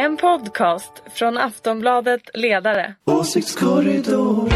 [0.00, 2.94] En podcast från Aftonbladet Ledare.
[3.04, 4.50] Åsiktskorridor.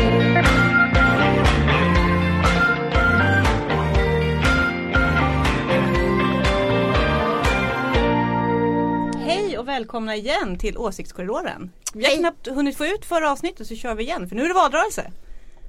[9.25, 11.71] Hej och välkomna igen till Åsiktskorridoren.
[11.95, 14.49] Vi har knappt hunnit få ut förra avsnittet så kör vi igen för nu är
[14.49, 15.11] det valrörelse.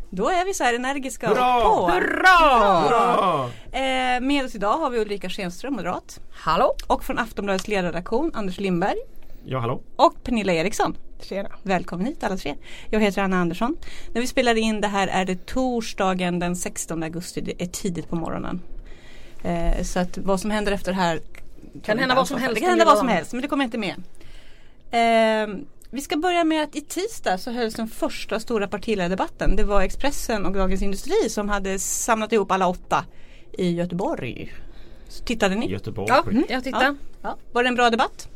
[0.10, 1.62] Då är vi så här energiska och Hurra!
[1.62, 1.92] på.
[1.92, 3.50] Hurra!
[3.72, 6.20] Eh, med oss idag har vi Ulrika Schenström, moderat.
[6.32, 6.76] Hallå?
[6.88, 8.98] Och från Aftonbladets ledarredaktion Anders Lindberg.
[9.48, 9.82] Ja, hallå.
[9.96, 10.98] Och Pernilla Eriksson.
[11.22, 11.50] Tjena.
[11.64, 12.56] Välkommen hit alla tre.
[12.90, 13.78] Jag heter Anna Andersson.
[14.14, 17.42] När vi spelar in det här är det torsdagen den 16 augusti.
[17.42, 18.62] Det är tidigt på morgonen.
[19.44, 21.22] Eh, så att vad som händer efter det här
[21.84, 22.56] Kan vi hända vad som helst.
[22.56, 23.96] Det kan hända vad som helst men det kommer inte med.
[24.92, 25.56] Eh,
[25.90, 29.56] vi ska börja med att i tisdag så hölls den första stora partiledardebatten.
[29.56, 33.06] Det var Expressen och Dagens Industri som hade samlat ihop alla åtta
[33.58, 34.54] i Göteborg.
[35.08, 35.72] Så tittade ni?
[35.72, 36.08] Göteborg.
[36.10, 36.96] Ja, jag tittar.
[37.22, 37.38] Ja.
[37.52, 38.30] Var det en bra debatt?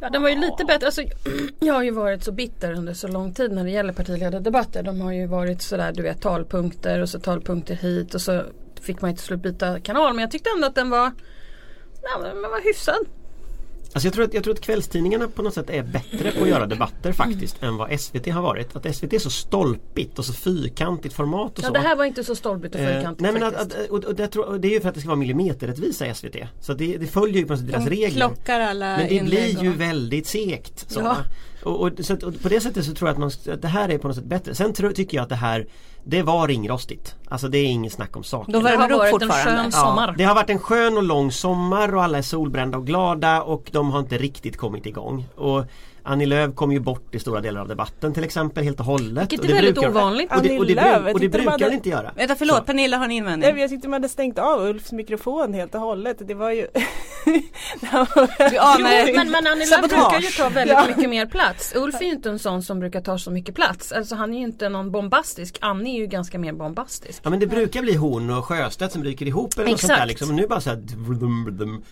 [0.00, 0.86] Ja, den var ju lite bättre.
[0.86, 1.02] Alltså,
[1.60, 4.82] jag har ju varit så bitter under så lång tid när det gäller partiledardebatter.
[4.82, 8.42] De har ju varit sådär du vet talpunkter och så talpunkter hit och så
[8.80, 10.14] fick man ju till slut byta kanal.
[10.14, 11.12] Men jag tyckte ändå att den var,
[12.02, 13.06] ja, den var hyfsad.
[13.94, 16.48] Alltså jag, tror att, jag tror att kvällstidningarna på något sätt är bättre på att
[16.48, 18.76] göra debatter faktiskt än vad SVT har varit.
[18.76, 21.72] Att SVT är så stolpigt och så fyrkantigt format och Ja, så.
[21.72, 24.14] det här var inte så stolpigt och Eh, fyrkantigt nej men att, att, och, och,
[24.14, 26.36] det, tror- det är ju för att det ska vara millimeterrättvisa i SVT.
[26.60, 28.10] Så det, det följer ju på något sätt deras De regler.
[28.28, 30.90] klockar alla Men det inlägg blir ju och- väldigt segt.
[30.90, 31.16] Så, Ja.
[31.64, 33.68] Och, och, så att, och på det sättet så tror jag att, man, att det
[33.68, 34.54] här är på något sätt bättre.
[34.54, 35.66] Sen tror, tycker jag att det här
[36.04, 37.14] Det var ringrostigt.
[37.28, 38.52] Alltså det är inget snack om saken.
[38.52, 40.14] Då det har varit en skön sommar.
[40.18, 43.68] det har varit en skön och lång sommar och alla är solbrända och glada och
[43.72, 45.26] de har inte riktigt kommit igång.
[45.36, 45.64] Och
[46.06, 49.22] Annie Lööf kom ju bort i stora delar av debatten till exempel helt och hållet.
[49.22, 50.32] Vilket och är det väldigt brukar- ovanligt.
[50.36, 52.12] Och det, och det, Lööf, och det brukar hade- den inte göra.
[52.16, 52.62] Vänta förlåt, Så.
[52.64, 53.52] Pernilla har en Nej, invändning.
[53.52, 56.16] men jag tyckte de hade stängt av Ulfs mikrofon helt och hållet.
[56.28, 56.66] Det var ju...
[58.58, 59.90] Anar Jo, men, men Annie Lööf sabotage.
[60.10, 60.84] brukar ju ta väldigt Ja.
[60.88, 61.72] mycket mer plats.
[61.76, 63.92] Ulf är ju inte en sån som brukar ta så mycket plats.
[63.92, 65.58] Alltså han är ju inte någon bombastisk.
[65.60, 67.20] Annie är ju ganska mer bombastisk.
[67.24, 69.94] Ja men det brukar bli Horn och Sjöstedt som ryker ihop eller något sånt där
[69.94, 70.08] Exakt.
[70.08, 70.28] liksom.
[70.28, 70.82] Och nu bara så här,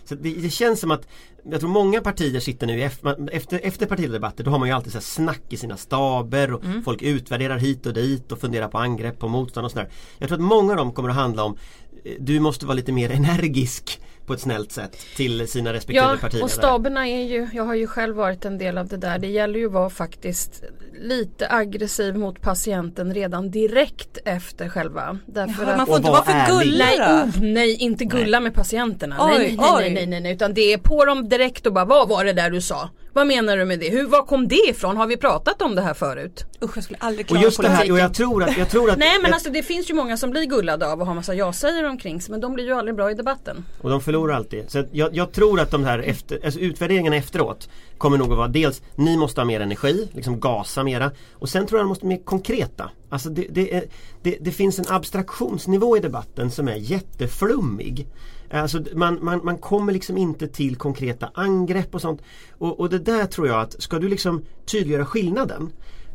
[0.07, 1.07] så det, det känns som att
[1.51, 4.91] Jag tror många partier sitter nu man- efter, efter partiledardebatter då har man ju alltid
[4.91, 6.83] så här snack i sina staber och Mm.
[6.83, 9.89] folk utvärderar hit och dit och funderar på angrepp och motstånd och sådär.
[10.19, 11.57] Jag tror att många av dem kommer att handla om
[12.05, 16.17] eh, Du måste vara lite mer energisk på ett snällt sätt till sina respektive Ja
[16.21, 16.43] partiledare.
[16.43, 19.19] och staberna är ju, jag har ju själv varit en del av det där.
[19.19, 20.63] Det gäller ju att vara faktiskt
[21.01, 25.17] lite aggressiv mot patienten redan direkt efter själva.
[25.25, 27.03] Därför Ja, man får inte var vara för gullig Nej, då.
[27.05, 29.15] oh, nej, inte gulla med patienterna.
[29.19, 31.85] Oj, nej, nej, nej, nej, nej, nej, utan det är på dem direkt och bara
[31.85, 32.89] vad var det där du sa?
[33.13, 33.89] Vad menar du med det?
[33.89, 34.97] Hur, var kom det ifrån?
[34.97, 36.45] Har vi pratat om det här förut?
[36.63, 37.93] Usch jag skulle aldrig och klara just det här, politiken.
[37.93, 40.17] och jag tror att, jag tror att Nej men ett- alltså det finns ju många
[40.17, 42.95] som blir gullade av att ha massa ja-sägare omkring sig men de blir ju aldrig
[42.95, 43.65] bra i debatten.
[43.81, 44.65] Och de förlorar alltid.
[44.71, 48.47] Så jag, jag tror att de här efter, alltså utvärderingarna efteråt kommer nog att vara
[48.47, 51.11] dels ni måste ha mer energi, liksom gasa mera.
[51.33, 52.89] Och sen tror jag de måste vara mer konkreta.
[53.13, 53.83] Alltså det, det, är,
[54.21, 58.07] det, det finns en abstraktionsnivå i debatten som är jätteflummig.
[58.51, 62.21] Alltså man, man, man kommer liksom inte till konkreta angrepp och sånt.
[62.51, 65.69] Och, och det där tror jag att ska du liksom tydliggöra skillnaden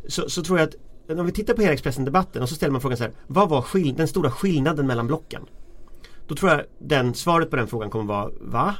[0.08, 2.80] så, så tror jag att om vi tittar på hela Expressen-debatten och så ställer man
[2.80, 5.42] frågan så här Vad var skill- den stora skillnaden mellan blocken?
[6.26, 8.74] Då tror jag den, svaret på den frågan kommer vara Va?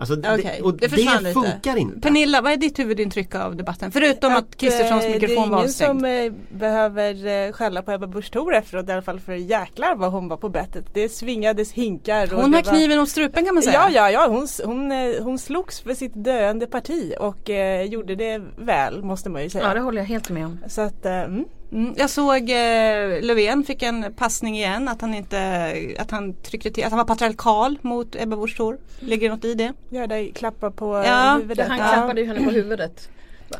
[0.00, 1.32] Alltså Okej, det, och det det, försvann lite.
[1.32, 2.00] funkar inte.
[2.00, 3.92] Pernilla, vad är ditt huvudintryck av debatten?
[3.92, 7.92] Förutom att, Kristerssons eh, mikrofon Det var är ingen som eh, behöver eh, skälla på
[7.92, 10.84] Ebba Busch Thor efteråt i alla fall för jäklar vad hon var på bettet.
[10.92, 12.26] Det svingades hinkar.
[12.26, 13.88] Hon det har var- kniven mot strupen kan man säga.
[13.92, 14.28] Ja, ja, ja.
[14.28, 14.90] Hon, hon,
[15.22, 19.64] hon slogs för sitt döende parti och eh, gjorde det väl måste man ju säga.
[19.68, 20.58] Ja det håller jag helt med om.
[20.68, 21.44] Så att, eh, mm.
[21.72, 26.70] Mm, jag såg eh, Löfven fick en passning igen att han inte att han tryckte
[26.70, 28.60] till, att han var patriarkal mot Ebba Busch.
[29.00, 29.72] Ligger det något i det?
[29.90, 31.68] gör dig klappa på eh, Ja, huvudet.
[31.68, 31.92] Han Ja.
[31.92, 33.08] klappade ju henne på huvudet.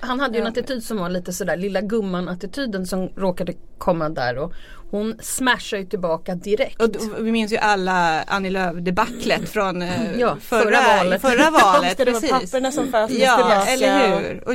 [0.00, 4.08] Han hade ju en attityd som var lite sådär lilla gumman attityden som råkade komma
[4.08, 4.52] där och
[4.90, 6.82] hon smashade ju tillbaka direkt.
[6.82, 11.22] Och vi minns ju alla Annie Lööf debaclet från eh, Ja, förra, förra valet.
[11.22, 12.30] Förra valet det precis.
[12.30, 14.48] papperna som fastnas Ja, eller hur.
[14.48, 14.54] Och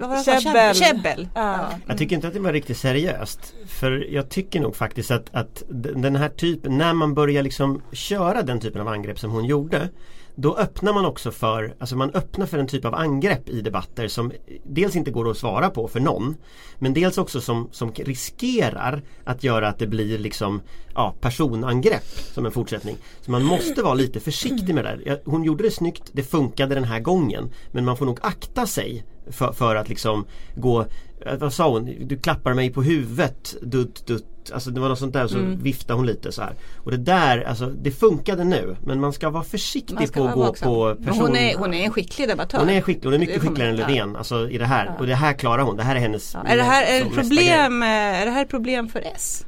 [0.00, 0.40] var?
[0.40, 0.74] Käbbel.
[0.74, 1.28] Käbbel.
[1.34, 1.70] Ja.
[1.86, 3.54] Jag tycker inte att det var riktigt seriöst.
[3.66, 8.42] För jag tycker nog faktiskt att, att den här typen, när man börjar liksom köra
[8.42, 9.88] den typen av angrepp som hon gjorde
[10.34, 14.08] då öppnar man också för, alltså man öppnar för en typ av angrepp i debatter
[14.08, 14.32] som
[14.64, 16.36] dels inte går att svara på för någon
[16.78, 20.62] Men dels också som, som riskerar att göra att det blir liksom
[20.94, 22.96] ja, personangrepp som en fortsättning.
[23.20, 25.20] Så man måste vara lite försiktig med det där.
[25.24, 29.04] Hon gjorde det snyggt, det funkade den här gången Men man får nog akta sig
[29.30, 30.24] för, för att liksom
[30.56, 30.80] gå
[31.26, 31.94] eh, vad sa hon?
[32.00, 35.62] Du klappar mig på huvudet dutt dutt Alltså det var något sånt där så Mm.
[35.62, 36.54] viftade hon lite så här.
[36.76, 40.34] Och det där, alltså det funkade nu men man ska vara försiktig ska på att
[40.34, 40.68] gå vaksam.
[40.68, 42.58] på Men person hon, är, hon är en skicklig debattör.
[42.58, 44.96] hon är skicklig, hon är mycket skickligare än Löfven alltså, i det här.
[44.98, 46.42] Och det här klarar hon, det här är hennes Ja.
[46.46, 49.46] Är det här är problem, eh, är det här ett problem för S?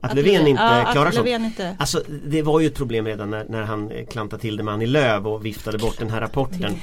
[0.00, 1.28] Att, Löfven inte ja, klarar att sånt.
[1.28, 1.76] Inte...
[1.78, 4.86] Alltså det var ju ett problem redan när, när han klantade till det med Annie
[4.86, 6.76] Lööf och viftade bort den här rapporten.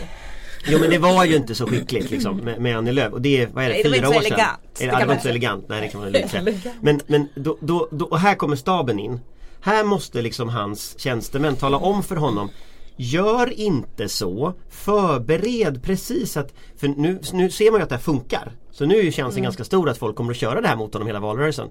[0.68, 3.42] Jo men det var ju inte så skickligt liksom med, med Annie Lööf och det
[3.42, 4.39] är, vad är det, Nej, det fyra år sedan?
[4.80, 6.74] Det var inte så elegant, nej det kan man lugnt säga.
[6.81, 9.19] Men, men då, då, då, och här kommer staben in.
[9.62, 12.50] Här måste liksom hans tjänstemän tala om för honom
[12.95, 18.01] Gör inte så, förbered precis att, för nu, nu ser man ju att det här
[18.01, 18.51] funkar.
[18.73, 19.43] Så nu är ju chansen Mm.
[19.43, 21.69] ganska stor att folk kommer att köra det här mot honom hela valrörelsen.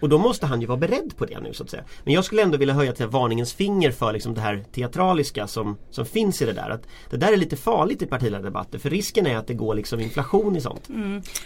[0.00, 1.82] Och då måste han ju vara beredd på det nu så att säga.
[2.04, 5.76] Men jag skulle ändå vilja höja till varningens finger för liksom det här teatraliska som,
[5.90, 6.70] som finns i det där.
[6.70, 10.00] Att det där är lite farligt i partiledardebatter för risken är att det går liksom
[10.00, 10.88] inflation i sånt.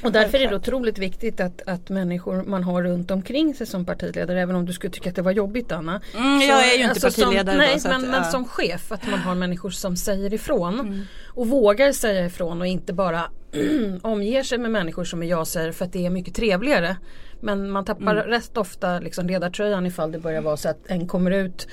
[0.02, 3.84] Och därför är det otroligt viktigt att, att människor man har runt omkring sig som
[3.84, 6.00] partiledare, även om du skulle tycka att det var jobbigt Anna.
[6.16, 8.22] Mm, Så, jag är ju inte alltså, partiledare Som, då, nej, så men, att, men
[8.22, 8.30] ja.
[8.30, 11.06] som chef, att man har människor som säger ifrån.
[11.26, 13.30] Och vågar säga ifrån och inte bara
[14.02, 16.96] omger sig med människor som är jag-säger för att det är mycket trevligare.
[17.40, 21.30] Men man tappar rätt ofta liksom ledartröjan ifall det börjar vara så att en kommer
[21.30, 21.68] ut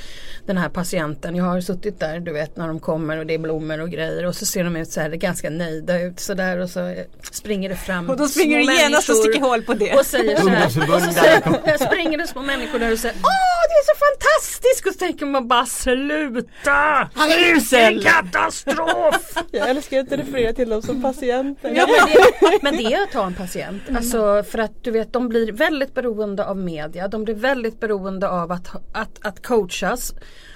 [0.46, 3.38] Den här patienten, jag har suttit där du vet när de kommer och det är
[3.38, 6.70] blommor och grejer och så ser de ut så här ganska nöjda ut sådär och
[6.70, 6.96] så
[7.32, 9.94] springer det fram Och då springer du genast och sticker hål på det.
[9.94, 10.66] och säger så här.
[10.66, 14.88] Och så springer det små människor där och säger Åh det är så fantastiskt!
[14.88, 17.10] Och så tänker man bara sluta!
[17.14, 17.94] Han är usel!
[17.94, 19.38] En katastrof!
[19.52, 21.74] Jag älskar att referera till dem som patienter.
[21.76, 23.84] Ja, men, det, men det är att ta en patient.
[23.96, 27.08] Alltså för att du vet de blir väldigt beroende av media.
[27.08, 30.14] De blir väldigt beroende av att, att, att coachas.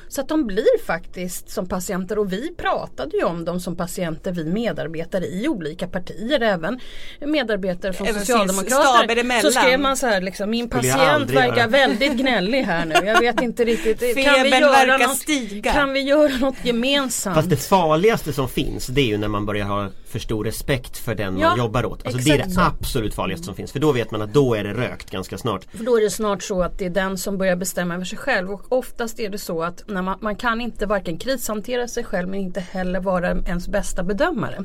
[0.09, 4.31] Så att de blir faktiskt som patienter och vi pratade ju om dem som patienter
[4.31, 6.80] vi medarbetare i olika partier även
[7.19, 9.18] medarbetare från Även finns staber Socialdemokrater.
[9.18, 9.51] emellan.
[9.51, 11.68] Så skrev man så här liksom min patient verkar göra.
[11.68, 12.95] väldigt gnällig här nu.
[13.06, 14.00] Jag vet inte riktigt.
[14.25, 15.74] Kan vi göra något, stiga.
[15.74, 17.36] kan vi göra något gemensamt?
[17.36, 20.98] Fast det farligaste som finns det är ju när man börjar ha för stor respekt
[20.98, 22.06] för den Ja, man jobbar åt.
[22.06, 22.62] Alltså det är det så.
[22.62, 25.65] absolut farligaste som finns för då vet man att då är det rökt ganska snart.
[25.77, 28.18] För då är det snart så att det är den som börjar bestämma över sig
[28.18, 32.04] själv och oftast är det så att när man, man kan inte varken krishantera sig
[32.04, 34.63] själv men inte heller vara ens bästa bedömare.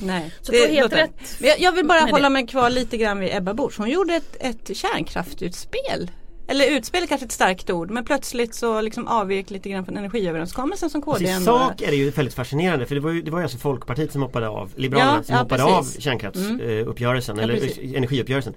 [0.00, 2.30] Nej, Så har helt rätt jag, jag vill bara hålla det.
[2.32, 3.74] mig kvar lite grann vid Ebba Busch.
[3.78, 6.10] Hon gjorde ett, ett kärnkraftutspel.
[6.50, 9.96] Eller utspel är kanske ett starkt ord men plötsligt så liksom avvek lite grann från
[9.96, 13.22] energiöverenskommelsen som KD Alltså, I sak är det ju väldigt fascinerande för det var ju,
[13.22, 15.96] det var ju alltså Folkpartiet som hoppade av, Liberalerna Ja, som ja, hoppade precis.
[15.96, 18.54] av kärnkraftsuppgörelsen Ja, eller energiuppgörelsen.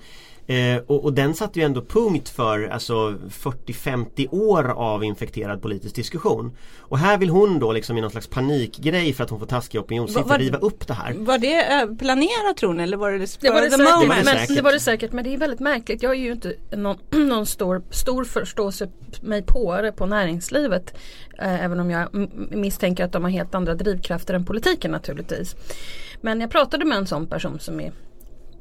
[0.47, 2.93] Eh, och, och den satte ju ändå punkt för alltså
[3.29, 6.57] 40-50 år av infekterad politisk diskussion.
[6.79, 9.81] Och här vill hon då liksom i någon slags panikgrej för att hon får taskiga
[9.81, 11.13] opinionssiffror riva upp det här.
[11.13, 14.01] Var det eh, planerat tror ni eller var det Det var det, säkert, moment?
[14.01, 14.55] Det var men, säkert.
[14.55, 16.03] det var det säkert men det är väldigt märkligt.
[16.03, 16.97] Jag är ju inte någon,
[17.27, 18.89] någon stor, stor förståelse
[19.21, 20.93] mig på på näringslivet.
[21.39, 25.55] Eh, även om jag misstänker att de har helt andra drivkrafter än politiken naturligtvis.
[26.21, 27.91] Men jag pratade med en sån person som är,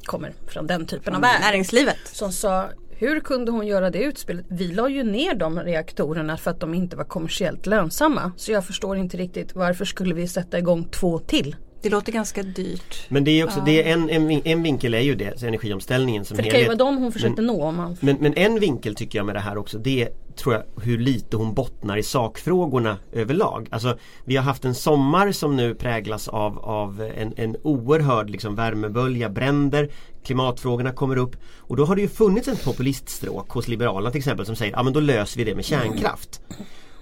[0.05, 1.41] kommer från den typen av värld.
[1.41, 1.99] Näringslivet.
[2.05, 4.45] som sa hur kunde hon göra det utspelet?
[4.49, 8.33] Vi la ju ner de reaktorerna för att de inte var kommersiellt lönsamma.
[8.37, 11.57] Så jag förstår inte riktigt varför skulle vi sätta igång två till?
[11.83, 13.07] Det låter ganska dyrt.
[13.09, 16.37] Men det är också, det är en, en, en vinkel är ju det, energiomställningen som
[16.37, 16.81] För det kan ju helhet.
[16.81, 17.63] vara dem hon försökte Men- nå.
[17.65, 20.55] Om man Men, men en vinkel tycker jag med det här också det är, tror
[20.55, 23.69] jag hur lite hon bottnar i sakfrågorna överlag.
[23.71, 28.55] Alltså vi har haft en sommar som nu präglas av, av en, en oerhörd liksom,
[28.55, 29.89] värmebölja, bränder
[30.25, 34.47] Klimatfrågorna kommer upp och då har det ju funnits ett populiststråk hos Liberalerna till exempel
[34.47, 36.41] som säger ja men då löser vi det med kärnkraft.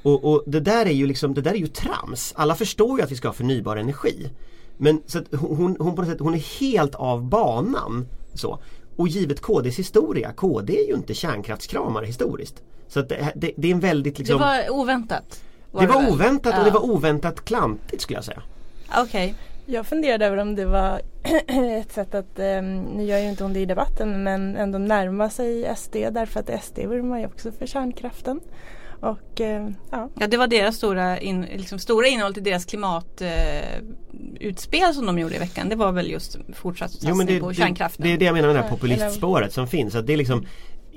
[0.02, 2.32] Och, och det där är ju liksom, det där är ju trams.
[2.36, 4.30] Alla förstår ju att vi ska ha förnybar energi.
[4.82, 8.06] Men så att hon, hon på något sätt, hon är helt av banan.
[8.34, 8.58] Så.
[8.96, 12.62] Och givet KDs historia, KD är ju inte kärnkraftskramare historiskt.
[12.88, 15.42] Så att det, det, det är en väldigt liksom Det var oväntat.
[15.72, 16.12] det var väl?
[16.12, 16.64] oväntat och Ja.
[16.64, 18.42] det var oväntat klantigt skulle jag säga.
[18.98, 19.34] Okej.
[19.66, 21.00] Jag funderade över om det var
[21.80, 22.62] ett sätt att, eh,
[22.96, 26.64] nu gör ju inte hon det i debatten, men ändå närma sig SD därför att
[26.64, 28.40] SD vurmar ju också för kärnkraften.
[29.00, 34.82] Och eh, ja, Ja det var deras stora, in, liksom, stora innehåll i deras klimatutspel
[34.82, 35.68] eh, som de gjorde i veckan.
[35.68, 38.06] Det var väl just fortsatt satsning Jo, men det, på det, kärnkraften.
[38.06, 39.94] det är det jag menar med det här populistspåret som finns.
[39.94, 40.46] Att det är liksom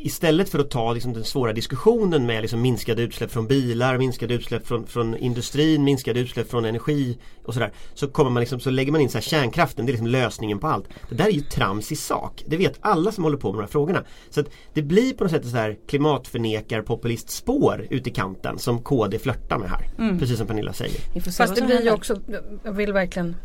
[0.06, 4.34] Istället för att ta liksom den svåra diskussionen med liksom minskade utsläpp från bilar, minskade
[4.34, 7.72] utsläpp från, från industrin, minskade utsläpp från energi och sådär.
[7.94, 10.60] Så, kommer man liksom, så lägger man in så här kärnkraften, det är liksom lösningen
[10.60, 10.86] på allt.
[11.10, 12.44] Det där är ju trams i sak.
[12.48, 14.04] Det vet alla som håller på med de här frågorna.
[14.30, 18.84] Så att det blir på något sätt så här klimatförnekar populistspår ut i kanten som
[18.84, 20.18] KD flörtar med här.
[20.20, 21.22] Precis som Pernilla säger.
[21.38, 22.20] Fast det blir ju också,
[22.64, 23.36] jag vill verkligen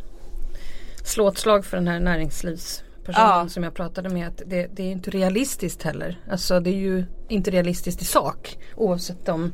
[1.05, 2.01] slå ett slag för den här
[3.13, 3.49] näringslivspersonen Ja.
[3.49, 4.29] som jag pratade med.
[4.29, 6.19] Att det, det är inte realistiskt heller.
[6.31, 8.59] Alltså det är ju inte realistiskt i sak.
[8.77, 9.53] Oavsett om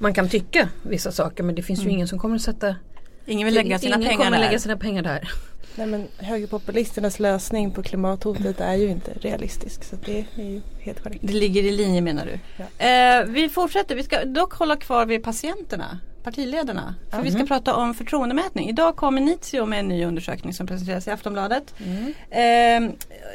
[0.00, 2.76] man kan tycka vissa saker men det finns ju ingen som kommer att sätta
[3.26, 4.46] Ingen vill lägga sina ingen pengar kommer där.
[4.46, 5.28] lägga sina pengar där.
[5.76, 11.02] Nej men högerpopulisternas lösning på klimathotet är ju inte realistisk så det är ju helt
[11.02, 11.20] korrekt.
[11.22, 12.38] Det ligger i linje menar du.
[12.78, 12.86] Ja.
[12.86, 16.94] Eh, vi fortsätter, vi ska dock hålla kvar vid patienterna, partiledarna.
[17.10, 18.68] För vi ska prata om förtroendemätning.
[18.68, 21.74] Idag kom Initio med en ny undersökning som presenteras i Aftonbladet.
[22.30, 22.90] Eh,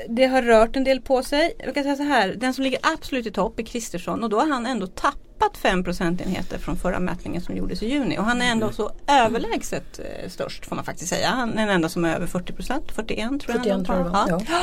[0.10, 1.54] det har rört en del på sig.
[1.66, 4.40] Jag kan säga så här, den som ligger absolut i topp är Kristersson och då
[4.40, 8.18] har han ändå tappat 5 procentenheter från förra mätningen som gjordes i juni.
[8.18, 11.28] Och han är ändå så överlägset eh, störst får man faktiskt säga.
[11.28, 13.64] Han är den enda som är över 40 procent, 41 tror jag.
[13.64, 14.26] 41 tror jag det var.
[14.30, 14.42] Ja.
[14.50, 14.60] Ja.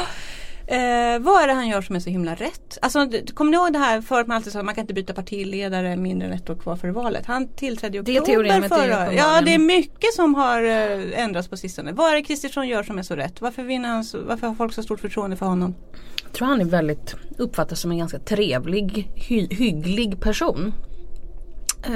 [0.69, 2.79] Eh, vad är det han gör som är så himla rätt?
[2.83, 4.95] Alltså, kommer ni ihåg det här för att man alltid sa att man kan inte
[4.95, 7.27] byta partiledare mindre än ett år kvar före valet.
[7.27, 11.57] Han tillträdde i oktober förra uppenbarligen- Ja det är mycket som har eh, ändrats på
[11.57, 11.93] sistone.
[11.93, 13.41] Vad är det Kristersson gör som är så rätt?
[13.41, 15.75] Varför, vinner han så, varför har folk så stort förtroende för honom?
[16.23, 20.73] Jag tror han är väldigt uppfattas som en ganska trevlig, hy, hygglig person.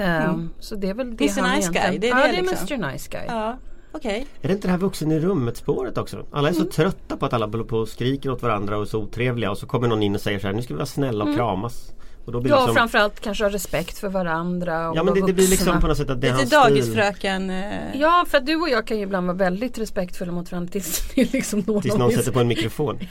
[0.01, 1.41] Ehm, Så det är väl det Mr.
[1.43, 2.67] han Nice egentligen- guy, det är ja, det det är liksom.
[2.81, 3.23] Mr Nice Guy.
[3.29, 3.59] Ja,
[3.93, 4.27] okej.
[4.43, 6.25] Är det inte det här vuxen i rummet spåret också?
[6.31, 6.71] Alla är så Mm.
[6.73, 9.89] trötta på att alla på skriker åt varandra och är så otrevliga och så kommer
[9.89, 11.93] någon in och säger så här nu ska vi vara snälla och kramas.
[12.31, 12.53] Och då blir.
[12.53, 14.91] Ja, liksom, framförallt kanske ha respekt för varandra.
[14.91, 17.51] Och ja men det, det blir liksom på något sätt att det är Lite dagisfröken.
[17.51, 20.73] Eh, Ja, för att du och jag kan ju ibland vara väldigt respektfulla mot varandra
[20.73, 22.99] tills det liksom någon Tills någon sätter på en mikrofon.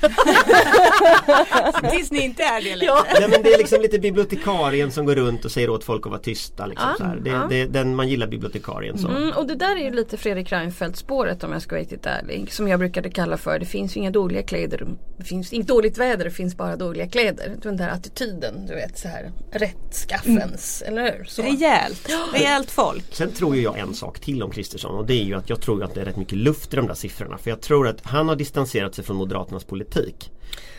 [1.91, 2.85] Tills ni inte är det längre.
[2.85, 3.05] Ja.
[3.19, 6.11] Nej men det är liksom lite bibliotekarien som går runt och säger åt folk att
[6.11, 6.65] vara tysta.
[6.65, 7.15] Liksom, här.
[7.15, 7.47] Det, ja.
[7.49, 9.07] det, den, man gillar bibliotekarien så.
[9.07, 12.05] Mm, och det där är ju lite Fredrik Reinfeldt spåret om jag ska vara riktigt
[12.05, 12.53] ärlig.
[12.53, 14.88] Som jag brukade kalla för det finns ju inga dåliga kläder.
[15.17, 17.55] Det finns inget dåligt väder, det finns bara dåliga kläder.
[17.61, 21.24] Den där attityden, du vet så här rättskaffens, eller hur?
[21.24, 21.42] Så.
[21.42, 23.04] Rejält, rejält folk.
[23.12, 25.84] Sen tror jag en sak till om Kristersson och det är ju att jag tror
[25.84, 27.38] att det är rätt mycket luft i de där siffrorna.
[27.38, 30.32] För jag tror att han har distanserat sig från Moderaternas politik.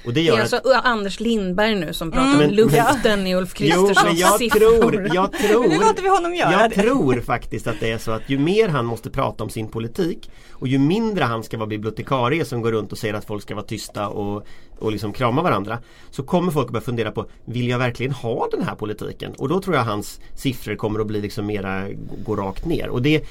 [0.05, 3.27] Och det Det gör är att alltså Anders Lindberg nu som pratar Men- om luften
[3.27, 4.59] i Ulf Kristerssons jag siffror.
[4.91, 6.83] tror, jag tror nu låter vi honom göra Jag det.
[6.83, 10.31] tror faktiskt att det är så att ju mer han måste prata om sin politik
[10.53, 13.55] och ju mindre han ska vara bibliotekarie som går runt och säger att folk ska
[13.55, 14.47] vara tysta och,
[14.79, 15.79] och liksom krama varandra
[16.11, 19.33] så kommer folk att börja fundera på vill jag verkligen ha den här politiken?
[19.39, 21.85] Och då tror jag hans siffror kommer att bli liksom mera
[22.25, 22.89] gå rakt ner.
[22.89, 23.25] Och det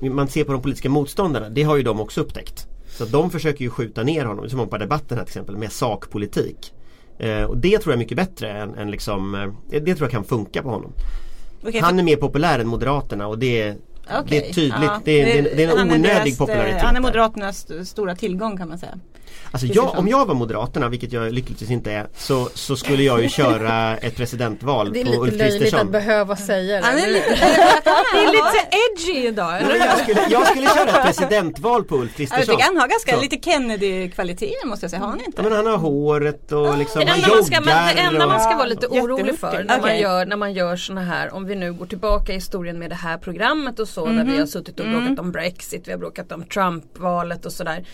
[0.00, 2.66] man ser på de politiska motståndarna, det har ju de också upptäckt.
[2.94, 5.72] Så att de försöker ju skjuta ner honom, som på debatten här till exempel, med
[5.72, 6.72] sakpolitik.
[7.18, 10.10] Eh, och det tror jag är mycket bättre än, än liksom, eh, det tror jag
[10.10, 10.92] kan funka på honom.
[11.66, 14.22] Okej, Han är mer populär än Moderaterna och det är, okej.
[14.28, 14.74] det är tydligt.
[14.82, 16.82] Ja, det, är, det, är- det är en onödig eh, popularitet.
[16.82, 17.00] Han är.
[17.00, 18.98] Moderaternas st- stora tillgång kan man säga.
[19.50, 19.90] Alltså Kristersson.
[19.92, 23.28] jag, om jag var Moderaterna, vilket jag lyckligtvis inte är, så, så skulle jag ju
[23.28, 25.90] köra ett presidentval Det är på lite Ulf löjligt att Kristersson.
[25.90, 26.86] behöva säga det.
[26.86, 27.28] Är lite,
[28.12, 29.62] Det är lite edgy idag.
[29.68, 32.54] Nej, Jag skulle, jag skulle köra ett presidentval på Ulf jag Kristersson.
[32.54, 33.20] tycker han har ganska Så.
[33.20, 35.00] lite Kennedy-kvaliteter måste jag säga.
[35.00, 35.32] Har han inte?
[35.36, 38.02] Ja, men han har håret och liksom, Det han enda, man ska, joggar men det
[38.02, 41.34] enda man ska vara lite orolig för när, man gör, när man gör såna här,
[41.34, 44.38] om vi nu går tillbaka i historien med det här programmet och så där vi
[44.38, 47.84] har suttit och bråkat om Brexit, vi har bråkat om Trump-valet och sådär.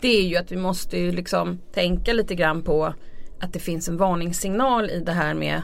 [0.00, 2.94] Det är ju att vi måste ju liksom tänka lite grann på
[3.40, 5.62] att det finns en varningssignal i det här med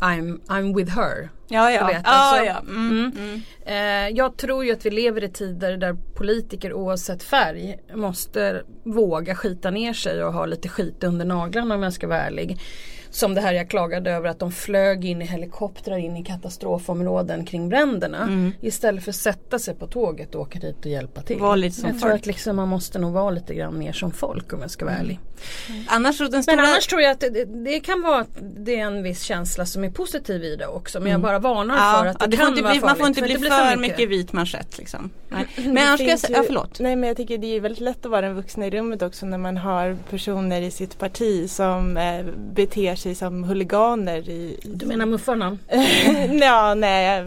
[0.00, 1.30] I'm, I'm with her.
[1.48, 1.86] Ja, ja.
[1.86, 2.58] Vet, alltså, ja.
[2.60, 3.12] Mm.
[3.16, 3.40] Mm.
[3.66, 9.34] Eh, jag tror ju att vi lever i tider där politiker oavsett färg måste våga
[9.34, 12.60] skita ner sig och ha lite skit under naglarna om jag ska vara ärlig.
[13.10, 17.44] Som det här jag klagade över att de flög in i helikoptrar in i katastrofområden
[17.44, 18.22] kring bränderna.
[18.22, 18.52] Mm.
[18.60, 21.38] Istället för att sätta sig på tåget och åka dit och hjälpa till.
[21.38, 22.20] Var lite som jag tror folk.
[22.20, 24.94] att liksom man måste nog vara lite grann mer som folk om jag ska vara
[24.94, 25.20] ärlig.
[25.86, 26.56] Annars så den stora...
[26.56, 29.66] Men annars tror jag att det, det, kan vara att det är en viss känsla
[29.66, 31.00] som är positiv i det också.
[31.00, 31.78] Men jag bara varnar Mm.
[31.78, 33.48] ja, för att det, det kan inte vara bli, man får farligt, inte för bli
[33.48, 35.10] det för, blir mycket vit manschett liksom.
[35.28, 35.46] Nej.
[35.56, 36.80] Men annars ska jag säga, ja förlåt.
[36.80, 39.26] Nej men jag tycker det är väldigt lätt att vara den vuxna i rummet också
[39.26, 42.24] när man har personer i sitt parti som eh,
[42.54, 44.56] beter sig som huliganer i...
[44.62, 45.58] Du menar muffarna?
[46.40, 47.24] ja, nej,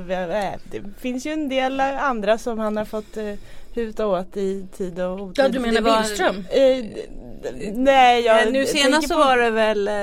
[0.71, 3.33] det finns ju en del andra som han har fått eh,
[3.73, 5.45] huta åt i tid och otid.
[5.45, 6.35] Ja du menar Billström?
[6.49, 6.85] Eh,
[7.73, 9.93] nej, jag Eh, nu senast så var det väl eh,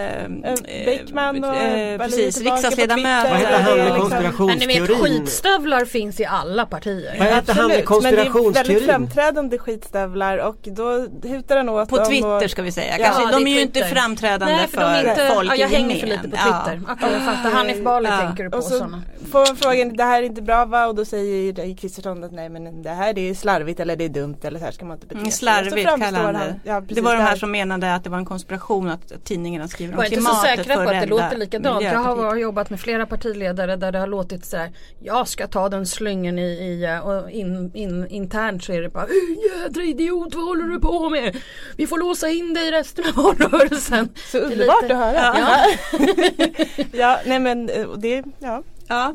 [0.85, 3.31] Bäckman och eh, precis, riksdagsledamöter.
[3.31, 5.21] Vad heter han med liksom- Men ni vet konspirationsteorin?
[5.21, 7.15] skitstövlar finns i alla partier.
[7.19, 8.89] Vad heter han med Absolut, men det är väldigt konspirationsteorin?
[8.89, 12.99] framträdande skitstövlar och då hutar han åt På dem Twitter och, ska vi säga.
[12.99, 15.55] Ja, Kanske, det de är är ju inte framträdande Nej för är inte, folk ja,
[15.57, 16.43] jag hänger för lite på Ja.
[16.67, 16.93] Twitter.
[16.93, 18.19] Okej jag fattar, Hanif Bali Ja.
[18.19, 19.03] tänker du på och så sådana.
[19.33, 22.49] får man frågan det här är inte bra va och då säger Kristersson att nej
[22.49, 25.07] men det här är slarvigt eller det är dumt eller så här ska man inte
[25.07, 25.39] bete Mm, sig.
[25.39, 26.55] slarvigt så framstår kallar han det.
[26.65, 29.69] Ja, precis, Det var de här som menade att det var en konspiration att tidningarna
[29.69, 31.83] skriver om Var inte så klimatet säkra på för att det låter likadant.
[31.85, 34.73] Jag har jobbat med flera partiledare där det har låtit så här.
[35.03, 38.89] Jag ska ta den slyngen i, i eh, och in, in, internt så är det
[38.89, 41.37] bara "Äh, Jädra idiot vad håller du på med?
[41.77, 44.09] Vi får låsa in dig resten av valrörelsen.
[44.33, 45.39] Så underbart lite- att höra.
[45.39, 45.65] Ja.
[46.93, 48.63] Ja, nej men eh, det, ja.
[48.89, 49.15] Ja.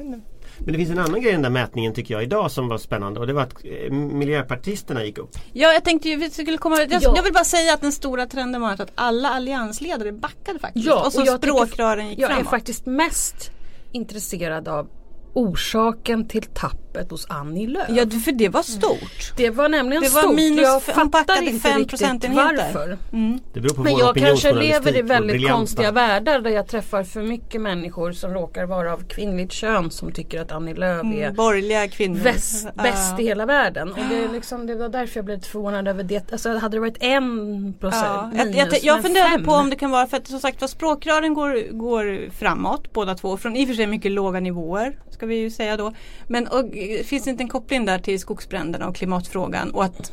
[0.66, 2.78] Men det finns en annan grej i den där mätningen tycker jag idag som var
[2.78, 5.30] spännande och det var att eh, miljöpartisterna gick upp.
[5.54, 7.14] Ja, jag tänkte ju vi skulle komma jag, Ja.
[7.16, 10.86] jag vill bara säga att den stora trenden var att alla alliansledare backade faktiskt.
[10.86, 12.50] Ja, och så och jag språkrören gick Jag är framåt.
[12.50, 13.52] faktiskt mest
[13.92, 14.88] intresserad av
[15.34, 17.88] orsaken till tappet hos Annie Lööf.
[17.90, 19.34] Ja, för det var stort.
[19.38, 20.36] Det var nämligen Det var stort.
[20.36, 22.98] minus- jag fattar inte riktigt varför.
[23.14, 23.40] Mm.
[23.54, 27.22] Det beror på Men jag kanske lever i väldigt konstiga världar där jag träffar för
[27.22, 31.36] mycket människor som råkar vara av kvinnligt kön som tycker att Annie Lööf är Mm,
[31.36, 32.24] borgerliga kvinnor.
[32.24, 32.84] bäst, Ja.
[32.84, 33.92] bäst i hela världen.
[33.92, 36.32] Och det, är liksom, det var därför jag blev lite förvånad över det.
[36.32, 39.44] Alltså, hade det varit en procent jag, minus, jag, jag men funderar fem.
[39.46, 43.16] på om det kan vara för att som sagt var språkrören går, går framåt båda
[43.16, 45.94] två från i och för sig mycket låga nivåer ska vi ju säga då.
[46.28, 46.66] Men och,
[47.06, 50.12] finns det inte en koppling där till skogsbränderna och klimatfrågan och att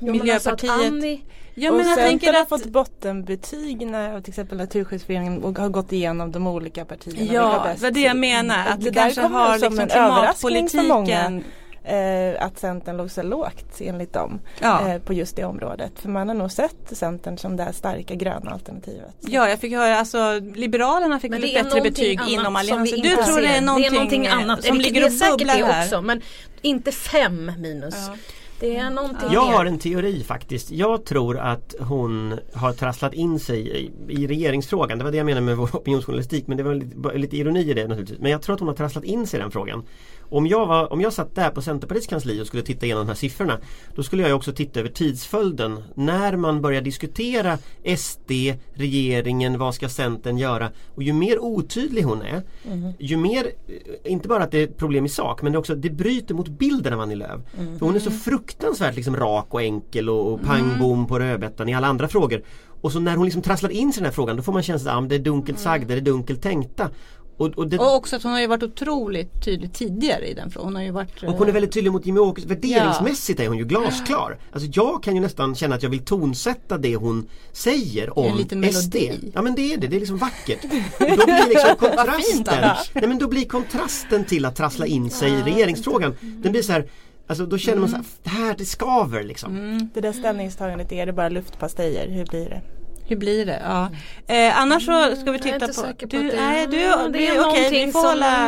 [0.00, 1.20] Jo, alltså att Miljöpartiet Annie,
[1.54, 5.58] Ja och men jag Centern tänker har att fått bottenbetyg när till exempel Naturskyddsföreningen och
[5.58, 7.32] har gått igenom de olika partierna.
[7.32, 8.66] Ja, det var det jag menar.
[8.66, 11.06] Och Att det det där kanske har som liksom en många.
[11.06, 11.44] klimatpolitiken
[11.88, 14.88] eh, att Centern låg så lågt enligt dem Ja.
[14.88, 15.92] eh, på just det området.
[15.94, 19.14] För man har nog sett Centern som det här starka gröna alternativet.
[19.20, 22.44] Ja, jag fick höra alltså Liberalerna fick Men väl det är bättre betyg annat inom
[22.44, 23.00] som Alliansen.
[23.02, 24.64] vi Du tror det är någonting, det är någonting annat.
[24.64, 25.84] som ligger det och bubblar det här.
[25.84, 26.20] också men
[26.62, 27.94] inte fem minus.
[28.08, 28.14] Ja.
[28.60, 29.52] Det är någonting Jag mer.
[29.56, 30.70] har en teori faktiskt.
[30.70, 34.98] Jag tror att hon har trasslat in sig i, i regeringsfrågan.
[34.98, 37.74] Det var det jag menade med vår opinionsjournalistik men det var lite, lite ironi i
[37.74, 38.18] det naturligtvis.
[38.18, 39.84] Men jag tror att hon har trasslat in sig i den frågan.
[40.30, 43.08] Om jag, var, om jag satt där på Centerpartiets kansli och skulle titta igenom de
[43.08, 43.58] här siffrorna
[43.94, 47.58] Då skulle jag också titta över tidsföljden När man börjar diskutera
[47.96, 48.30] SD,
[48.74, 50.70] regeringen, vad ska Centern göra?
[50.94, 52.42] Och ju mer otydlig hon är
[52.98, 55.74] Ju mer, eh, inte bara att det är ett problem i sak men det också
[55.74, 57.40] det bryter mot bilden av Annie Lööf.
[57.78, 61.68] För hon är så fruktansvärt liksom rak och enkel och, och pang bom på rödbetan
[61.68, 62.42] i alla andra frågor.
[62.80, 64.62] Och så när hon liksom trasslar in sig i den här frågan då får man
[64.62, 66.90] känslan att ah, det är dunkelt sagda, det är dunkelt tänkta.
[67.38, 70.50] Och, och, det, Och också att hon har ju varit otroligt tydlig tidigare i den
[70.50, 70.66] frågan.
[70.66, 72.48] Hon har ju varit och hon är väldigt tydlig mot Jimmie Åkesson.
[72.48, 74.38] Värderingsmässigt är hon ju glasklar.
[74.52, 78.36] Alltså jag kan ju nästan känna att jag vill tonsätta det hon säger en om
[78.36, 78.94] liten SD.
[78.94, 79.32] melodi.
[79.34, 80.62] Ja men det är det, det är liksom vackert.
[80.98, 85.42] Då blir liksom kontrasten, nej men då blir kontrasten till att trassla in sig i
[85.42, 86.16] regeringsfrågan.
[86.20, 86.88] Den blir så här,
[87.26, 89.56] alltså då känner man så här, det här det skaver liksom.
[89.56, 89.88] Mm.
[89.94, 92.08] Det där ställningstagandet, är det bara luftpastejer?
[92.08, 92.77] Hur blir det?
[93.08, 93.62] Hur blir det?
[93.64, 93.90] Ja.
[94.34, 95.72] Eh, annars så ska vi titta på...
[95.82, 98.00] på du, det- nej, du, Ja, det det är okej, vi någonting får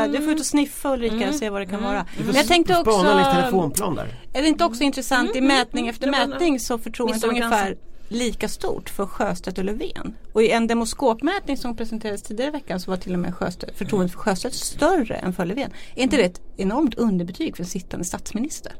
[0.05, 2.07] som- du får ut och sniffa Ulrika och se vad det kan vara.
[2.19, 4.07] Du Men jag tänkte också, spana lite telefonplan där.
[4.33, 7.77] är det inte också intressant i mätning efter Mm, menar, mätning så förtroendet ungefär
[8.09, 10.15] lika stort för Sjöstedt och Löfven.
[10.33, 13.79] Och i en demoskopmätning som presenterades tidigare i veckan så var till och med Sjöstedt,
[13.79, 15.71] förtroendet för Sjöstedt större än för Löfven.
[15.95, 18.73] Är inte det ett enormt underbetyg för en sittande statsminister?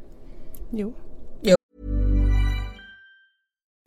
[0.73, 0.95] Jo.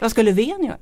[0.00, 0.76] Vad ska Löfven göra?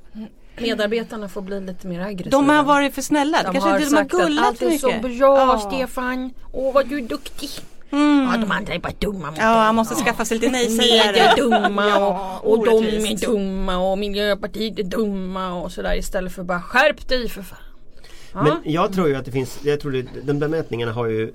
[0.61, 2.31] Medarbetarna får bli lite mer aggressiva.
[2.31, 3.39] De har varit för snälla.
[3.43, 5.03] De Kanske har inte de har att gullat allt är så mycket.
[5.03, 5.59] bra Ja.
[5.73, 6.33] Stefan.
[6.53, 7.51] Åh vad du är duktig.
[7.91, 8.29] Mm.
[8.33, 11.19] Ja, de andra är bara dumma mot Ja, han måste skaffa sig lite Media nej-sägare.
[11.19, 16.43] är dumma och, och de är dumma och Miljöpartiet är dumma och sådär istället för
[16.43, 17.59] bara skärp dig för fan.
[18.33, 18.43] Ja.
[18.43, 21.33] Men jag tror ju att det finns, jag tror det, de där mätningarna har ju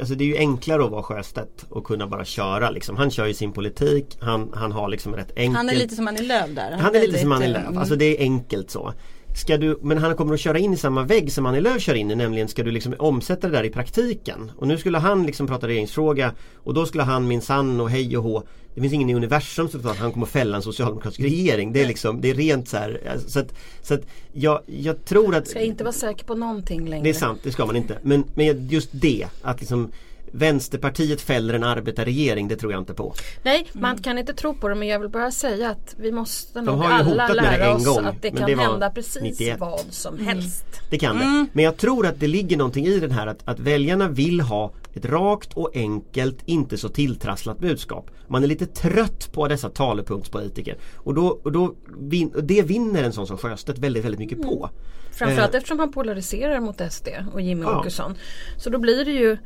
[0.00, 2.96] Alltså det är ju enklare att vara Sjöstedt och kunna bara köra liksom.
[2.96, 6.08] Han kör ju sin politik, han, han har liksom rätt enkelt Han är lite som
[6.08, 6.72] Annie Lööf där.
[6.72, 8.92] Han är lite som Annie Lööf, eh, alltså det är enkelt så.
[9.36, 11.94] Ska du, men han kommer att köra in i samma vägg som Annie Lööf kör
[11.94, 14.52] in i nämligen ska du liksom omsätta det där i praktiken.
[14.56, 18.22] Och nu skulle han liksom prata regeringsfråga och då skulle han minsann och hej och
[18.22, 18.42] hå.
[18.78, 21.72] Det finns ingen i universum som tror att han kommer att fälla en socialdemokratisk regering.
[21.72, 23.00] Det är liksom, det är rent så här.
[23.12, 24.00] alltså, Så att, så att
[24.32, 27.02] jag, jag tror att Ska inte vara säker på någonting längre.
[27.04, 27.98] det är sant, det ska man inte.
[28.02, 29.92] Men, men just det att liksom
[30.32, 33.14] Vänsterpartiet fäller en arbetarregering, det tror jag inte på.
[33.42, 36.62] Nej, man kan inte tro på det men jag vill bara säga att vi måste
[36.62, 39.60] nog har ju alla lära oss gång, att det kan det hända precis 91.
[39.60, 40.64] vad som helst.
[40.90, 41.46] Det kan det.
[41.52, 44.72] Men jag tror att det ligger någonting i den här att, att väljarna vill ha
[44.94, 48.10] ett rakt och enkelt, inte så tilltrasslat budskap.
[48.28, 50.76] Man är lite trött på dessa talepunktspolitiker.
[50.96, 54.42] Och, då, och, då vin, och det vinner en sån som Sjöstedt väldigt, väldigt mycket
[54.42, 54.70] på.
[55.12, 55.58] Framförallt Eh.
[55.58, 57.80] eftersom han polariserar mot SD och Jimmy Ja.
[57.80, 58.14] Åkesson.
[58.56, 59.36] Så då blir det ju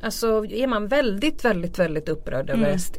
[0.00, 2.64] Alltså är man väldigt väldigt väldigt upprörd Mm.
[2.64, 2.96] över SD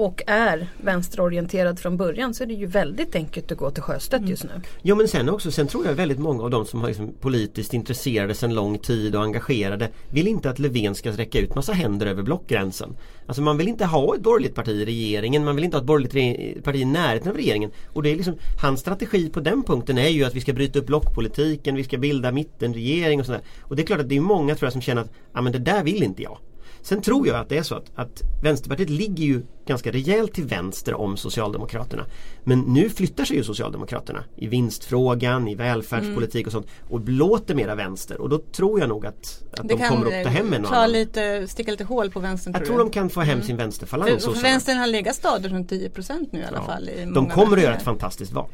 [0.00, 4.28] och är vänsterorienterad från början så är det ju väldigt enkelt att gå till Sjöstedt
[4.28, 4.50] just nu.
[4.82, 7.74] Jo men sen också, sen tror jag väldigt många av de som har liksom politiskt
[7.74, 12.06] intresserade sedan lång tid och engagerade vill inte att Löfven ska räcka ut massa händer
[12.06, 12.96] över blockgränsen.
[13.26, 15.86] Alltså man vill inte ha ett borgerligt parti i regeringen, man vill inte ha ett
[15.86, 17.70] borgerligt parti i närheten av regeringen.
[17.86, 20.78] Och det är liksom, hans strategi på den punkten är ju att vi ska bryta
[20.78, 23.42] upp blockpolitiken, vi ska bilda mittenregering och sådär.
[23.62, 25.52] Och det är klart att det är många tror jag som känner att, ja men
[25.52, 26.38] det där vill inte jag.
[26.82, 30.44] Sen tror jag att det är så att, att Vänsterpartiet ligger ju ganska rejält till
[30.44, 32.06] vänster om Socialdemokraterna.
[32.44, 37.74] Men nu flyttar sig ju Socialdemokraterna i vinstfrågan, i välfärdspolitik och sånt och låter mera
[37.74, 40.86] vänster och då tror jag nog att, att de kommer att ta hem en ta
[40.86, 42.84] lite, sticka lite hål på vänstern Jag tror du?
[42.84, 44.08] de kan få hem sin vänsterfalang.
[44.08, 46.64] För, för vänstern har legat stadigt runt 10% nu i alla Ja.
[46.64, 46.88] fall.
[46.88, 48.50] I De kommer att göra ett fantastiskt val.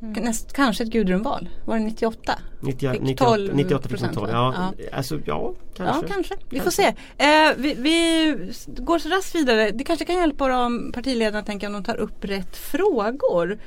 [0.00, 1.48] Näst, kanske ett Gudrunval.
[1.64, 2.38] Var det 98?
[2.60, 4.28] 90, Fick 98, 12 98 fick de 12.
[4.30, 4.96] Ja, Ja.
[4.96, 6.06] alltså ja, kanske.
[6.06, 6.34] Ja, kanske.
[6.50, 6.86] Vi får se.
[7.18, 8.34] Eh, vi, vi
[8.66, 9.70] går så raskt vidare.
[9.70, 13.58] Det kanske kan hjälpa om partiledarna tänker om de tar upp rätt frågor.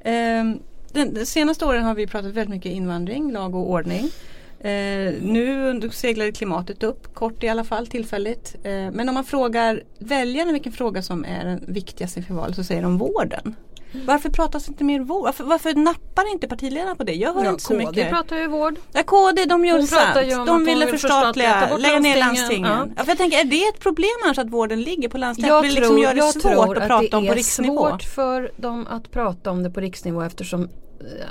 [0.00, 0.44] Eh,
[0.92, 4.10] den, de senaste åren har vi pratat väldigt mycket invandring, lag och ordning.
[4.60, 8.56] Eh, nu seglade klimatet upp, kort i alla fall, tillfälligt.
[8.62, 12.64] Eh, men om man frågar väljarna vilken fråga som är den viktigaste för valet så
[12.64, 13.54] säger de vården.
[14.06, 15.24] Varför pratas inte mer vård?
[15.24, 17.12] Varför, varför nappar inte partiledarna på det?
[17.14, 18.10] Jag hör Ja, inte så KD mycket.
[18.10, 18.74] pratar ju vård.
[18.92, 20.46] Ja, KD de gör sant.
[20.46, 22.18] De ville vill förstatliga, lägga ner landstingen.
[22.68, 22.94] landstingen.
[22.96, 23.02] Ja.
[23.04, 25.54] för jag tänker, är det ett problem annars att vården ligger på landstingen?
[25.54, 27.32] Jag det liksom tror, gör det jag svårt tror att att prata det om på
[27.32, 27.88] är riksnivå?
[27.90, 30.68] svårt för dem att prata om det på riksnivå eftersom eh,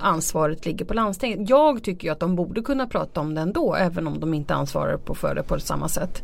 [0.01, 1.49] ansvaret ligger på landstinget.
[1.49, 4.53] Jag tycker ju att de borde kunna prata om det ändå även om de inte
[4.55, 6.23] ansvarar på för det på samma sätt.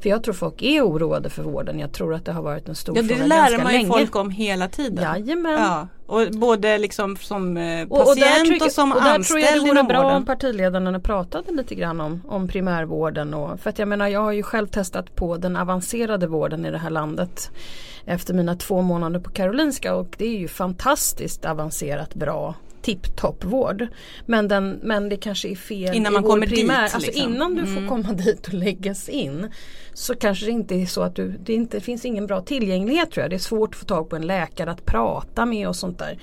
[0.00, 1.78] För jag tror folk är oroade för vården.
[1.78, 3.78] Jag tror att det har varit en stor Ja, fråga det lär ganska man ju
[3.78, 3.88] länge.
[3.90, 5.04] folk om hela tiden.
[5.04, 5.52] Jajamän.
[5.52, 9.38] Ja, och både liksom som eh, Och, och patient jag- och som och där tror
[9.40, 13.34] jag anställd det vore bra om partiledarna pratade lite grann om, om primärvården.
[13.34, 16.70] Och, för att jag menar jag har ju själv testat på den avancerade vården i
[16.70, 17.50] det här landet.
[18.04, 23.86] Efter mina två månader på Karolinska och det är ju fantastiskt avancerat bra tipptoppvård.
[24.26, 26.82] Men, den, men det kanske är fel Innan man kommer dit, primär.
[26.82, 27.32] Alltså liksom.
[27.32, 27.88] innan du får Mm.
[27.88, 29.46] komma dit och läggas in.
[29.94, 33.22] Så kanske det inte är så att du, det inte finns ingen bra tillgänglighet tror
[33.22, 33.30] jag.
[33.30, 36.18] Det är svårt att få tag på en läkare att prata med och sånt där.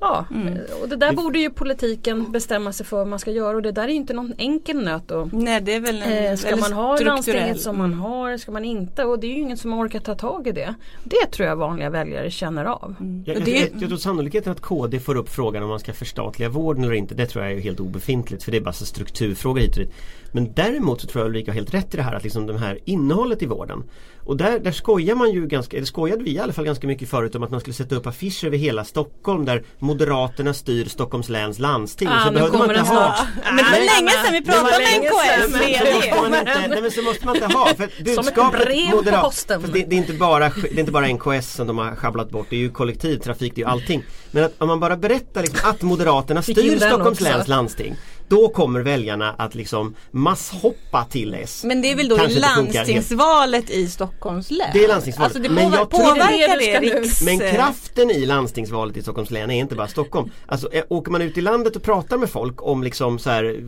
[0.00, 0.58] Ja, Mm.
[0.82, 3.72] och det där borde ju politiken bestämma sig för vad man ska göra och det
[3.72, 6.56] där är ju inte någon enkel nöt att Nej det är väl en Eh, ska
[6.56, 9.04] man ha landstinget som man har, ska man inte?
[9.04, 10.74] Och det är ju ingen som orkar ta tag i det.
[11.04, 12.94] Det tror jag vanliga väljare känner av.
[13.24, 15.80] Jag, Och jag, det- jag, jag tror sannolikheten att KD får upp frågan om man
[15.80, 18.72] ska förstatliga vården eller inte Det tror jag är helt obefintligt för det är bara
[18.72, 19.92] så strukturfrågor hit och dit
[20.32, 22.58] Men däremot så tror jag Ulrika har helt rätt i det här att liksom det
[22.58, 23.84] här innehållet i vården.
[24.24, 27.08] Och där, där skojar man ju ganska, eller skojade vi i alla fall ganska mycket
[27.08, 31.28] förut om att man skulle sätta upp affischer över hela Stockholm där Moderaterna styr Stockholms
[31.28, 32.08] läns landsting.
[32.08, 33.28] Ah, så behövde man inte ha snart.
[33.44, 35.52] Men det var länge sedan vi pratade med länge NKS.
[35.52, 38.90] sedan, men så måste man inte, nej men så måste man inte ha för budskapet
[38.90, 41.96] moderat, fast det, det, är inte bara, det är inte bara NKS som de har
[41.96, 44.04] schabblat bort Det är ju kollektivtrafik, det är ju allting.
[44.30, 47.96] Men att, om man bara berättar liksom att Moderaterna styr Stockholms läns landsting
[48.30, 52.40] Då kommer väljarna att liksom masshoppa till S Men det är väl då Kanske i
[52.40, 54.70] landstingsvalet i Stockholms län?
[54.72, 55.36] Det är landstingsvalet.
[55.36, 57.22] Alltså det Men jag tror- påverkar Det är det riks...
[57.22, 60.30] Men kraften i landstingsvalet i Stockholms län är inte bara Stockholm.
[60.46, 63.64] Alltså eh, åker man ut i landet och pratar med folk om liksom så här,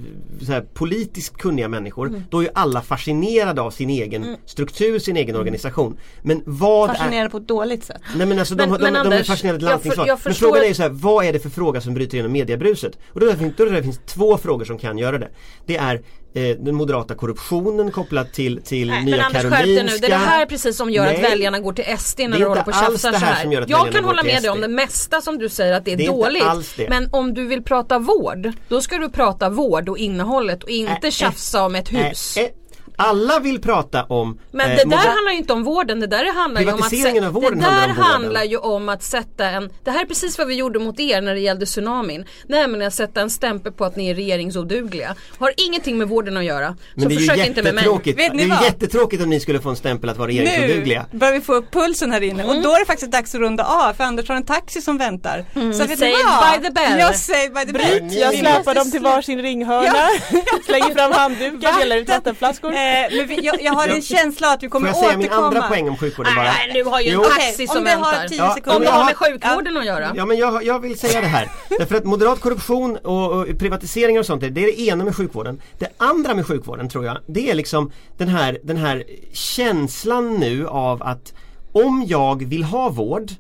[0.47, 2.25] så här politiskt kunniga människor Mm.
[2.31, 5.97] då är ju alla fascinerade av sin egen struktur, sin egen organisation.
[6.23, 6.95] Men vad är...
[6.95, 8.03] Fascinerande på ett dåligt sätt.
[8.17, 10.29] Nej men alltså de, Men- de, men de, de är Anders, fascinerade av jag för-
[10.29, 12.99] Men frågan är ju så här, vad är det för fråga som bryter igenom mediebruset?
[13.13, 15.29] Och då, finns, då, då finns två frågor som kan göra det.
[15.67, 15.95] Det är
[16.35, 19.67] eh, den moderata korruptionen kopplat till, till Nej, Nya men Karolinska.
[19.67, 19.99] dig nu.
[20.01, 21.17] Det är det här precis som gör Nej.
[21.17, 24.05] att väljarna går till SD när du håller på och tjafsar så här Jag kan
[24.05, 26.89] hålla med dig om det mesta som du säger att det är, Det är dåligt.
[26.89, 31.07] Men om du vill prata vård, då ska du prata vård och innehållet och inte
[31.07, 32.37] Äh, tjafsa om ett hus.
[32.37, 32.49] Eh,
[32.97, 36.07] alla vill prata om Men eh, det där moder- handlar ju inte om vården, det
[36.07, 38.89] där handlar ju om att, Privatiseringen av vården det där handlar om handlar ju om
[38.89, 41.67] att sätta en, det här är precis vad vi gjorde mot er när det gällde
[41.67, 42.25] tsunamin.
[42.49, 45.15] Nämligen att sätta en stämpel på att ni är regeringsodugliga.
[45.39, 46.77] Har ingenting med vården att göra.
[46.95, 47.83] Men så det är ju försök inte med mig.
[47.85, 48.19] jättetråkigt.
[48.19, 48.65] Vet ni det är vad?
[48.65, 51.07] jättetråkigt om ni skulle få en stämpel att vara regeringsodugliga.
[51.11, 52.57] Nu börjar vi få upp pulsen här inne Mm.
[52.57, 54.99] och då är det faktiskt dags att runda av för Anders har en taxi som
[54.99, 55.45] väntar.
[55.55, 56.61] Så vet ni Saved vad?
[56.61, 56.99] by the bell.
[56.99, 58.01] Ja, saved by the bell.
[58.01, 59.95] Bryt, jag släpar dem till varsin ringhörna,
[60.67, 62.73] slänger fram handdukar, delar ut vattenflaskor.
[62.83, 65.27] Eh, men vi, jag, jag har en känsla att vi Får kommer jag säga min
[65.27, 65.47] återkomma.
[65.47, 66.45] andra poäng om sjukvården bara?
[66.45, 67.23] Nej, nu har ju en Jo.
[67.25, 68.29] taxi som om det har väntar.
[68.29, 68.77] tio Ja, sekunder.
[68.77, 70.13] Om det har med sjukvården att göra.
[70.17, 71.51] Ja men jag, jag vill säga det här.
[71.79, 75.61] Därför att moderat korruption och, och privatiseringar och sånt, det är det ena med sjukvården.
[75.79, 80.67] Det andra med sjukvården tror jag, det är liksom den här, den här känslan nu
[80.69, 81.33] av att
[81.73, 83.31] om jag vill ha vård,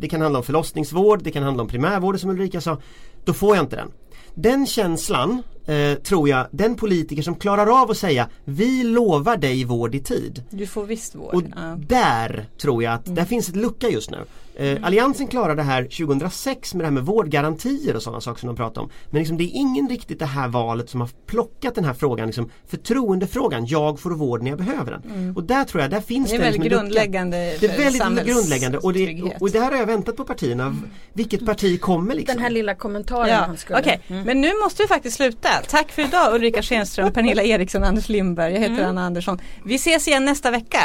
[0.00, 2.78] det kan handla om förlossningsvård, det kan handla om primärvård som Ulrika sa,
[3.24, 3.90] då får jag inte den.
[4.34, 9.64] Den känslan eh, tror jag, den politiker som klarar av att säga vi lovar dig
[9.64, 10.42] vård i tid.
[10.50, 11.34] Du får visst vård.
[11.34, 11.76] Och ja.
[11.86, 14.24] där tror jag att där finns ett lucka just nu.
[14.58, 18.46] Eh, Alliansen klarade det här 2006 med det här med vårdgarantier och sådana saker som
[18.46, 18.90] de pratar om.
[19.10, 22.26] Men liksom, det är ingen riktigt det här valet som har plockat den här frågan,
[22.26, 23.66] liksom, förtroendefrågan.
[23.66, 25.32] Jag får vård när jag behöver den.
[25.36, 27.04] Och där tror jag, där finns Det det, är liksom väldigt en lucka.
[27.04, 30.76] grundläggande Det är väldigt grundläggande och det, och, och där har jag väntat på partierna.
[31.12, 32.34] Vilket parti kommer liksom?
[32.34, 33.78] Den här lilla kommentaren Ja, han skulle.
[33.78, 34.00] okej.
[34.08, 34.22] Mm.
[34.22, 35.48] Men nu måste vi faktiskt sluta.
[35.68, 38.52] Tack för idag Ulrika Schenström, Pernilla Eriksson, Anders Lindberg.
[38.52, 38.88] Jag heter Mm.
[38.88, 39.38] Anna Andersson.
[39.64, 40.78] Vi ses igen nästa vecka.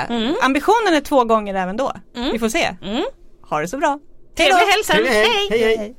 [0.44, 1.92] Ambitionen är två gånger även då.
[2.32, 2.76] Vi får se.
[3.50, 4.00] Ha det så bra.
[4.38, 4.96] Trevlig hälsan.
[4.96, 5.08] Helg.
[5.10, 5.78] hej, hej.
[5.78, 5.96] hej.